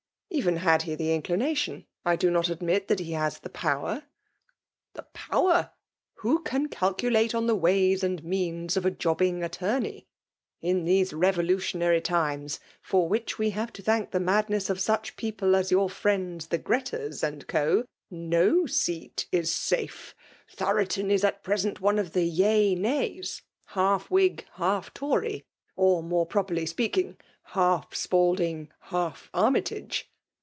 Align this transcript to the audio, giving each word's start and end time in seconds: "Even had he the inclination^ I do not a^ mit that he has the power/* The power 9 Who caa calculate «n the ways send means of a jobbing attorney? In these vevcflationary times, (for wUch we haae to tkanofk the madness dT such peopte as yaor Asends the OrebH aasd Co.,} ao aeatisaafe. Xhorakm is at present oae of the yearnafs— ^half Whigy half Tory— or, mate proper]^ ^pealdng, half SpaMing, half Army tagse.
"Even 0.41 0.55
had 0.55 0.83
he 0.83 0.95
the 0.95 1.09
inclination^ 1.09 1.85
I 2.05 2.15
do 2.15 2.31
not 2.31 2.45
a^ 2.45 2.61
mit 2.61 2.87
that 2.87 3.01
he 3.01 3.11
has 3.11 3.39
the 3.39 3.49
power/* 3.49 4.03
The 4.93 5.03
power 5.13 5.51
9 5.53 5.69
Who 6.19 6.41
caa 6.43 6.71
calculate 6.71 7.35
«n 7.35 7.47
the 7.47 7.55
ways 7.55 7.99
send 7.99 8.23
means 8.23 8.77
of 8.77 8.85
a 8.85 8.91
jobbing 8.91 9.43
attorney? 9.43 10.07
In 10.61 10.85
these 10.85 11.11
vevcflationary 11.11 12.01
times, 12.01 12.61
(for 12.81 13.09
wUch 13.09 13.37
we 13.37 13.51
haae 13.51 13.71
to 13.71 13.83
tkanofk 13.83 14.11
the 14.11 14.21
madness 14.21 14.69
dT 14.69 14.79
such 14.79 15.17
peopte 15.17 15.53
as 15.53 15.69
yaor 15.69 15.89
Asends 15.89 16.47
the 16.47 16.59
OrebH 16.59 17.07
aasd 17.11 17.47
Co.,} 17.47 17.83
ao 17.83 17.85
aeatisaafe. 18.13 20.13
Xhorakm 20.55 21.11
is 21.11 21.25
at 21.25 21.43
present 21.43 21.81
oae 21.81 21.99
of 21.99 22.13
the 22.13 22.31
yearnafs— 22.31 23.41
^half 23.71 24.07
Whigy 24.07 24.45
half 24.53 24.93
Tory— 24.93 25.43
or, 25.75 26.01
mate 26.01 26.29
proper]^ 26.29 26.49
^pealdng, 26.57 27.17
half 27.43 27.91
SpaMing, 27.91 28.69
half 28.79 29.29
Army 29.33 29.61
tagse. 29.61 30.05